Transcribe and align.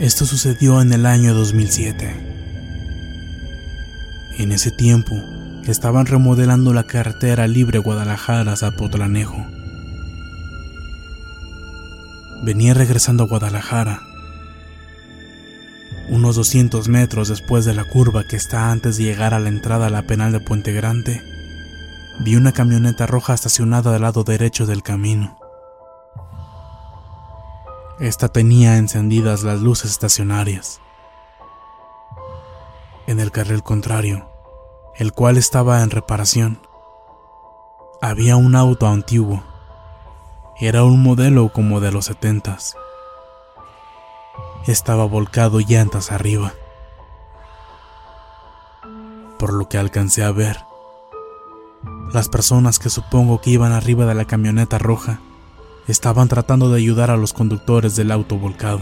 Esto 0.00 0.24
sucedió 0.24 0.80
en 0.80 0.92
el 0.94 1.04
año 1.04 1.34
2007. 1.34 2.10
En 4.38 4.52
ese 4.52 4.70
tiempo, 4.70 5.14
estaban 5.66 6.06
remodelando 6.06 6.72
la 6.72 6.84
carretera 6.84 7.46
libre 7.46 7.78
Guadalajara 7.78 8.52
a 8.52 8.56
Zapotlanejo. 8.56 9.57
Venía 12.42 12.72
regresando 12.72 13.24
a 13.24 13.26
Guadalajara. 13.26 14.00
Unos 16.08 16.36
200 16.36 16.88
metros 16.88 17.28
después 17.28 17.64
de 17.64 17.74
la 17.74 17.84
curva 17.84 18.24
que 18.24 18.36
está 18.36 18.70
antes 18.70 18.96
de 18.96 19.04
llegar 19.04 19.34
a 19.34 19.40
la 19.40 19.48
entrada 19.48 19.86
a 19.86 19.90
la 19.90 20.02
penal 20.02 20.30
de 20.30 20.40
Puente 20.40 20.72
Grande, 20.72 21.20
vi 22.20 22.36
una 22.36 22.52
camioneta 22.52 23.06
roja 23.06 23.34
estacionada 23.34 23.92
del 23.92 24.02
lado 24.02 24.22
derecho 24.22 24.66
del 24.66 24.84
camino. 24.84 25.36
Esta 27.98 28.28
tenía 28.28 28.76
encendidas 28.76 29.42
las 29.42 29.60
luces 29.60 29.90
estacionarias. 29.90 30.80
En 33.08 33.18
el 33.18 33.32
carril 33.32 33.64
contrario, 33.64 34.30
el 34.96 35.12
cual 35.12 35.36
estaba 35.36 35.82
en 35.82 35.90
reparación, 35.90 36.60
había 38.00 38.36
un 38.36 38.54
auto 38.54 38.86
antiguo. 38.86 39.42
Era 40.60 40.82
un 40.82 41.00
modelo 41.00 41.52
como 41.52 41.78
de 41.78 41.92
los 41.92 42.06
setentas. 42.06 42.76
Estaba 44.66 45.04
volcado 45.04 45.60
llantas 45.60 46.10
arriba. 46.10 46.52
Por 49.38 49.52
lo 49.52 49.68
que 49.68 49.78
alcancé 49.78 50.24
a 50.24 50.32
ver, 50.32 50.58
las 52.12 52.28
personas 52.28 52.80
que 52.80 52.90
supongo 52.90 53.40
que 53.40 53.50
iban 53.50 53.70
arriba 53.70 54.04
de 54.04 54.16
la 54.16 54.24
camioneta 54.24 54.78
roja 54.78 55.20
estaban 55.86 56.26
tratando 56.26 56.70
de 56.70 56.78
ayudar 56.78 57.12
a 57.12 57.16
los 57.16 57.32
conductores 57.32 57.94
del 57.94 58.10
auto 58.10 58.36
volcado. 58.36 58.80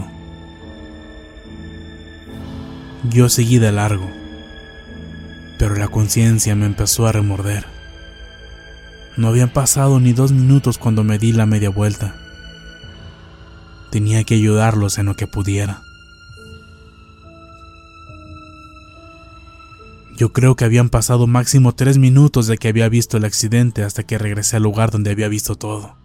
Yo 3.03 3.29
seguí 3.29 3.59
de 3.59 3.71
largo, 3.71 4.09
pero 5.59 5.75
la 5.75 5.89
conciencia 5.89 6.55
me 6.55 6.65
empezó 6.65 7.05
a 7.05 7.11
remorder. 7.11 7.76
No 9.17 9.27
habían 9.27 9.49
pasado 9.49 9.99
ni 9.99 10.13
dos 10.13 10.31
minutos 10.31 10.77
cuando 10.77 11.03
me 11.03 11.17
di 11.17 11.33
la 11.33 11.47
media 11.47 11.69
vuelta. 11.69 12.15
Tenía 13.89 14.23
que 14.23 14.35
ayudarlos 14.35 14.99
en 14.99 15.07
lo 15.07 15.15
que 15.15 15.25
pudiera. 15.25 15.81
Yo 20.15 20.33
creo 20.33 20.55
que 20.55 20.65
habían 20.65 20.89
pasado 20.89 21.27
máximo 21.27 21.73
tres 21.73 21.97
minutos 21.97 22.47
de 22.47 22.57
que 22.57 22.67
había 22.67 22.89
visto 22.89 23.17
el 23.17 23.25
accidente 23.25 23.83
hasta 23.83 24.03
que 24.03 24.17
regresé 24.17 24.57
al 24.57 24.63
lugar 24.63 24.91
donde 24.91 25.11
había 25.11 25.27
visto 25.27 25.55
todo. 25.55 25.95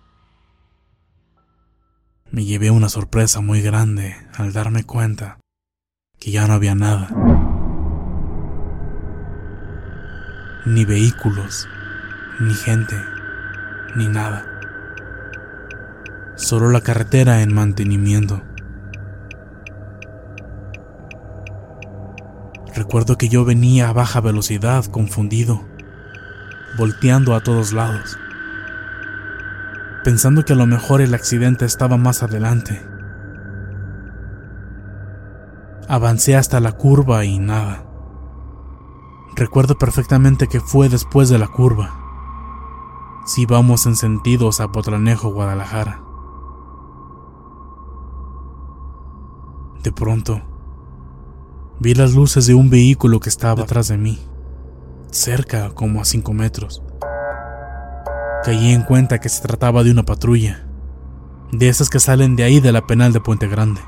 Me 2.30 2.44
llevé 2.44 2.70
una 2.70 2.88
sorpresa 2.88 3.40
muy 3.40 3.60
grande 3.60 4.16
al 4.34 4.54
darme 4.54 4.84
cuenta 4.84 5.38
que 6.18 6.30
ya 6.30 6.46
no 6.46 6.54
había 6.54 6.74
nada. 6.74 7.08
Ni 10.64 10.84
vehículos, 10.84 11.68
ni 12.42 12.54
gente, 12.54 12.97
ni 13.97 14.08
nada. 14.08 14.44
Solo 16.36 16.70
la 16.70 16.80
carretera 16.80 17.41
en 17.42 17.54
mantenimiento. 17.54 18.42
Recuerdo 22.75 23.16
que 23.16 23.28
yo 23.28 23.44
venía 23.44 23.88
a 23.88 23.92
baja 23.92 24.20
velocidad, 24.20 24.84
confundido, 24.86 25.64
volteando 26.76 27.34
a 27.34 27.41
todos 27.41 27.72
lados 27.72 28.19
pensando 30.03 30.44
que 30.44 30.53
a 30.53 30.56
lo 30.56 30.66
mejor 30.66 31.00
el 31.00 31.14
accidente 31.14 31.65
estaba 31.65 31.97
más 31.97 32.22
adelante. 32.22 32.84
Avancé 35.89 36.36
hasta 36.36 36.60
la 36.60 36.72
curva 36.72 37.24
y 37.24 37.39
nada. 37.39 37.84
Recuerdo 39.36 39.78
perfectamente 39.78 40.48
que 40.48 40.60
fue 40.60 40.89
después 40.89 41.28
de 41.28 41.39
la 41.39 41.48
curva. 41.48 42.02
Si 43.24 43.47
vamos 43.47 43.86
en 43.86 43.95
sentido 43.95 44.51
Zapotlanejo, 44.51 45.28
Guadalajara. 45.28 46.03
De 49.84 49.92
pronto, 49.92 50.42
vi 51.78 51.95
las 51.95 52.15
luces 52.15 52.47
de 52.47 52.54
un 52.54 52.69
vehículo 52.69 53.21
que 53.21 53.28
estaba 53.28 53.63
atrás 53.63 53.86
de 53.86 53.97
mí, 53.97 54.19
cerca 55.13 55.71
como 55.71 56.01
a 56.01 56.04
5 56.04 56.33
metros. 56.33 56.83
Caí 58.45 58.72
en 58.72 58.83
cuenta 58.83 59.21
que 59.21 59.28
se 59.28 59.42
trataba 59.42 59.84
de 59.84 59.92
una 59.92 60.03
patrulla, 60.03 60.66
de 61.53 61.68
esas 61.68 61.91
que 61.91 62.01
salen 62.01 62.34
de 62.34 62.42
ahí 62.42 62.59
de 62.59 62.72
la 62.72 62.89
penal 62.89 63.13
de 63.13 63.21
Puente 63.21 63.47
Grande. 63.47 63.80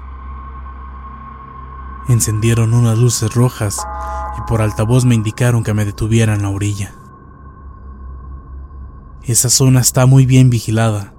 Encendieron 2.08 2.72
unas 2.72 2.98
luces 2.98 3.34
rojas 3.34 3.84
y 4.38 4.42
por 4.48 4.62
altavoz 4.62 5.04
me 5.04 5.16
indicaron 5.16 5.64
que 5.64 5.74
me 5.74 5.84
detuviera 5.84 6.34
en 6.34 6.42
la 6.42 6.50
orilla. 6.50 6.94
Esa 9.26 9.48
zona 9.48 9.80
está 9.80 10.04
muy 10.04 10.26
bien 10.26 10.50
vigilada, 10.50 11.14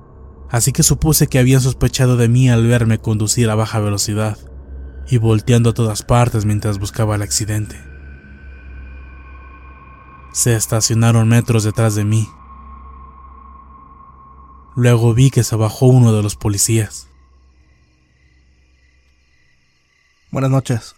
así 0.52 0.72
que 0.72 0.84
supuse 0.84 1.26
que 1.26 1.40
habían 1.40 1.62
sospechado 1.62 2.18
de 2.18 2.28
mí 2.28 2.50
al 2.50 2.68
verme 2.68 3.00
conducir 3.00 3.50
a 3.50 3.56
baja 3.56 3.80
velocidad 3.80 4.38
y 5.10 5.18
volteando 5.18 5.72
a 5.72 5.74
todas 5.74 6.04
partes 6.04 6.46
mientras 6.46 6.78
buscaba 6.78 7.16
el 7.16 7.24
accidente. 7.24 7.82
Se 10.34 10.56
estacionaron 10.56 11.28
metros 11.30 11.64
detrás 11.64 11.96
de 11.96 12.06
mí. 12.06 12.28
Luego 14.76 15.14
vi 15.16 15.32
que 15.32 15.44
se 15.44 15.56
bajó 15.56 15.88
uno 15.88 16.14
de 16.14 16.22
los 16.22 16.36
policías. 16.36 17.08
Buenas 20.30 20.52
noches. 20.52 20.96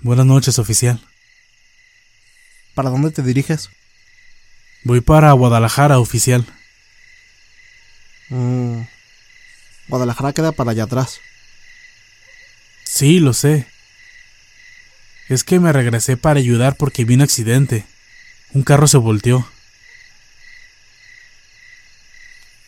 Buenas 0.00 0.26
noches, 0.26 0.58
oficial. 0.58 1.00
¿Para 2.74 2.90
dónde 2.90 3.10
te 3.10 3.22
diriges? 3.22 3.70
Voy 4.86 5.00
para 5.00 5.32
Guadalajara, 5.32 5.98
oficial. 5.98 6.46
Mm, 8.28 8.82
Guadalajara 9.88 10.32
queda 10.32 10.52
para 10.52 10.70
allá 10.70 10.84
atrás. 10.84 11.18
Sí, 12.84 13.18
lo 13.18 13.32
sé. 13.32 13.66
Es 15.28 15.42
que 15.42 15.58
me 15.58 15.72
regresé 15.72 16.16
para 16.16 16.38
ayudar 16.38 16.76
porque 16.76 17.04
vi 17.04 17.14
un 17.14 17.22
accidente. 17.22 17.84
Un 18.52 18.62
carro 18.62 18.86
se 18.86 18.98
volteó. 18.98 19.50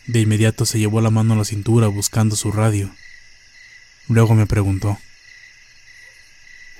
De 0.05 0.19
inmediato 0.19 0.65
se 0.65 0.77
llevó 0.77 0.99
la 0.99 1.11
mano 1.11 1.35
a 1.35 1.37
la 1.37 1.45
cintura 1.45 1.87
buscando 1.87 2.35
su 2.35 2.51
radio. 2.51 2.93
Luego 4.09 4.35
me 4.35 4.45
preguntó. 4.45 4.99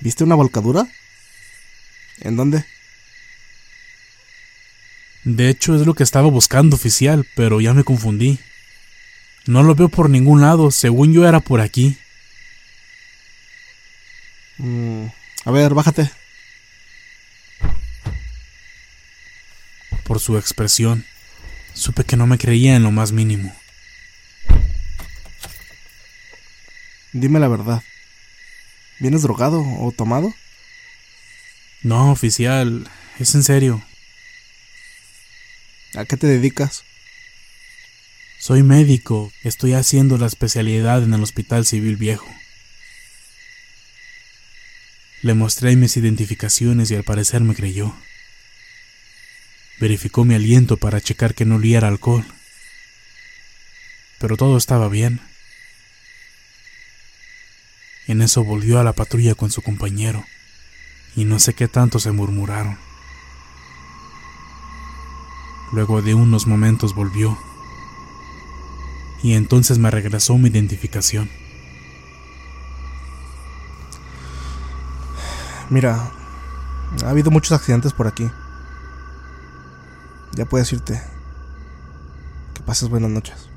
¿Viste 0.01 0.25
una 0.25 0.35
volcadura? 0.35 0.85
¿En 2.19 2.35
dónde? 2.35 2.65
De 5.23 5.49
hecho 5.49 5.75
es 5.75 5.85
lo 5.85 5.93
que 5.93 6.03
estaba 6.03 6.29
buscando 6.29 6.75
oficial, 6.75 7.27
pero 7.35 7.59
ya 7.61 7.73
me 7.73 7.83
confundí. 7.83 8.39
No 9.45 9.63
lo 9.63 9.75
veo 9.75 9.89
por 9.89 10.09
ningún 10.09 10.41
lado, 10.41 10.71
según 10.71 11.13
yo 11.13 11.27
era 11.27 11.39
por 11.39 11.61
aquí. 11.61 11.97
Mm, 14.57 15.05
a 15.45 15.51
ver, 15.51 15.73
bájate. 15.73 16.11
Por 20.03 20.19
su 20.19 20.37
expresión, 20.37 21.05
supe 21.73 22.03
que 22.03 22.17
no 22.17 22.27
me 22.27 22.37
creía 22.37 22.75
en 22.75 22.83
lo 22.83 22.91
más 22.91 23.11
mínimo. 23.11 23.55
Dime 27.13 27.39
la 27.39 27.47
verdad. 27.47 27.83
¿Vienes 28.99 29.23
drogado 29.23 29.61
o 29.61 29.91
tomado? 29.91 30.33
No, 31.81 32.11
oficial, 32.11 32.89
es 33.17 33.33
en 33.33 33.43
serio. 33.43 33.81
¿A 35.95 36.05
qué 36.05 36.17
te 36.17 36.27
dedicas? 36.27 36.83
Soy 38.37 38.61
médico, 38.61 39.33
estoy 39.43 39.73
haciendo 39.73 40.17
la 40.17 40.27
especialidad 40.27 41.03
en 41.03 41.13
el 41.13 41.23
Hospital 41.23 41.65
Civil 41.65 41.97
Viejo. 41.97 42.29
Le 45.23 45.33
mostré 45.33 45.75
mis 45.75 45.97
identificaciones 45.97 46.91
y 46.91 46.95
al 46.95 47.03
parecer 47.03 47.41
me 47.41 47.55
creyó. 47.55 47.95
Verificó 49.79 50.25
mi 50.25 50.35
aliento 50.35 50.77
para 50.77 51.01
checar 51.01 51.33
que 51.33 51.45
no 51.45 51.55
oliera 51.55 51.87
alcohol. 51.87 52.25
Pero 54.19 54.37
todo 54.37 54.57
estaba 54.57 54.89
bien. 54.89 55.19
En 58.07 58.21
eso 58.21 58.43
volvió 58.43 58.79
a 58.79 58.83
la 58.83 58.93
patrulla 58.93 59.35
con 59.35 59.51
su 59.51 59.61
compañero, 59.61 60.25
y 61.15 61.25
no 61.25 61.39
sé 61.39 61.53
qué 61.53 61.67
tanto 61.67 61.99
se 61.99 62.11
murmuraron. 62.11 62.88
Luego 65.71 66.01
de 66.01 66.15
unos 66.15 66.47
momentos 66.47 66.95
volvió, 66.95 67.37
y 69.21 69.33
entonces 69.33 69.77
me 69.77 69.91
regresó 69.91 70.37
mi 70.37 70.49
identificación. 70.49 71.29
Mira, 75.69 76.11
ha 77.03 77.09
habido 77.09 77.29
muchos 77.29 77.51
accidentes 77.51 77.93
por 77.93 78.07
aquí. 78.07 78.29
Ya 80.33 80.45
puedes 80.45 80.71
irte. 80.71 81.01
Que 82.53 82.63
pases 82.63 82.89
buenas 82.89 83.11
noches. 83.11 83.49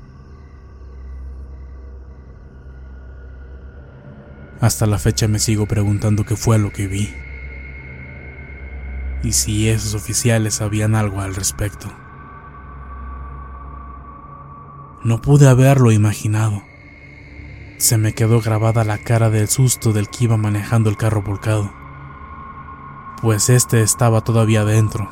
Hasta 4.59 4.85
la 4.85 4.99
fecha 4.99 5.27
me 5.27 5.39
sigo 5.39 5.65
preguntando 5.65 6.25
qué 6.25 6.35
fue 6.35 6.59
lo 6.59 6.71
que 6.71 6.87
vi. 6.87 7.13
Y 9.23 9.31
si 9.31 9.69
esos 9.69 9.93
oficiales 9.93 10.55
sabían 10.55 10.95
algo 10.95 11.21
al 11.21 11.35
respecto. 11.35 12.02
No 15.03 15.21
pude 15.21 15.49
haberlo 15.49 15.91
imaginado. 15.91 16.63
Se 17.77 17.97
me 17.97 18.13
quedó 18.13 18.39
grabada 18.39 18.85
la 18.85 18.97
cara 18.99 19.29
del 19.29 19.49
susto 19.49 19.91
del 19.91 20.07
que 20.07 20.23
iba 20.23 20.37
manejando 20.37 20.89
el 20.89 20.95
carro 20.95 21.21
volcado, 21.21 21.73
pues 23.21 23.49
este 23.49 23.81
estaba 23.81 24.21
todavía 24.21 24.63
dentro. 24.63 25.09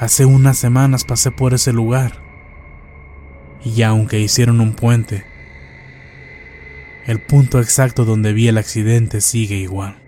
Hace 0.00 0.24
unas 0.24 0.58
semanas 0.58 1.04
pasé 1.04 1.30
por 1.30 1.54
ese 1.54 1.72
lugar, 1.72 2.24
y 3.64 3.82
aunque 3.82 4.18
hicieron 4.18 4.60
un 4.60 4.72
puente, 4.72 5.24
el 7.06 7.20
punto 7.20 7.60
exacto 7.60 8.04
donde 8.04 8.32
vi 8.32 8.48
el 8.48 8.58
accidente 8.58 9.20
sigue 9.20 9.56
igual. 9.56 10.07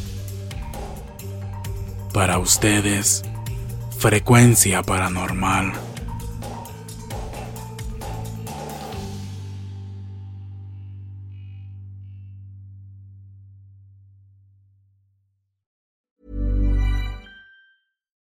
Para 2.13 2.39
ustedes, 2.39 3.23
frecuencia 3.97 4.83
paranormal. 4.83 5.71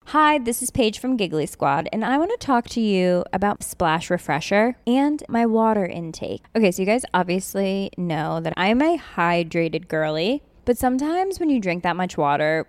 Hi, 0.05 0.39
this 0.39 0.63
is 0.63 0.71
Paige 0.71 1.01
from 1.01 1.17
Giggly 1.17 1.47
Squad, 1.47 1.89
and 1.93 2.05
I 2.05 2.17
want 2.17 2.31
to 2.31 2.37
talk 2.37 2.69
to 2.69 2.81
you 2.81 3.25
about 3.33 3.65
Splash 3.65 4.09
Refresher 4.09 4.77
and 4.87 5.21
my 5.29 5.45
water 5.47 5.85
intake. 5.85 6.45
Okay, 6.55 6.71
so 6.71 6.81
you 6.81 6.87
guys 6.87 7.05
obviously 7.13 7.91
know 7.99 8.39
that 8.39 8.55
I'm 8.57 8.81
a 8.81 8.97
hydrated 9.17 9.89
girly, 9.89 10.45
but 10.65 10.79
sometimes 10.79 11.41
when 11.41 11.51
you 11.51 11.59
drink 11.59 11.83
that 11.83 11.97
much 11.97 12.17
water, 12.17 12.69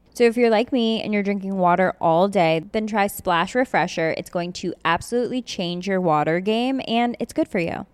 So 0.13 0.25
if 0.25 0.35
you're 0.35 0.49
like 0.49 0.71
me 0.71 1.01
and 1.01 1.13
you're 1.13 1.23
drinking 1.23 1.57
water 1.57 1.95
all 2.01 2.27
day, 2.27 2.63
then 2.71 2.85
try 2.87 3.07
Splash 3.07 3.55
Refresher. 3.55 4.13
It's 4.17 4.29
going 4.29 4.53
to 4.53 4.73
absolutely 4.83 5.41
change 5.41 5.87
your 5.87 6.01
water 6.01 6.39
game 6.39 6.81
and 6.87 7.15
it's 7.19 7.33
good 7.33 7.47
for 7.47 7.59
you. 7.59 7.85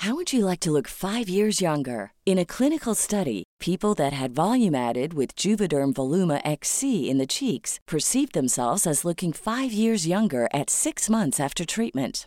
How 0.00 0.14
would 0.14 0.32
you 0.32 0.46
like 0.46 0.60
to 0.60 0.70
look 0.70 0.88
five 0.88 1.28
years 1.28 1.60
younger? 1.60 2.12
In 2.24 2.38
a 2.38 2.46
clinical 2.46 2.94
study, 2.94 3.44
people 3.60 3.92
that 3.96 4.14
had 4.14 4.34
volume 4.34 4.74
added 4.74 5.12
with 5.12 5.36
Juvederm 5.36 5.92
Voluma 5.92 6.40
XC 6.42 7.10
in 7.10 7.18
the 7.18 7.26
cheeks 7.26 7.78
perceived 7.86 8.32
themselves 8.32 8.86
as 8.86 9.04
looking 9.04 9.30
five 9.34 9.74
years 9.74 10.06
younger 10.06 10.48
at 10.54 10.70
six 10.70 11.10
months 11.10 11.38
after 11.38 11.66
treatment. 11.66 12.26